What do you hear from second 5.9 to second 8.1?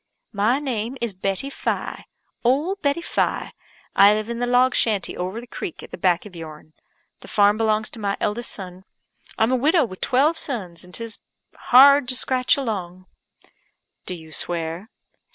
the back of your'n. The farm belongs to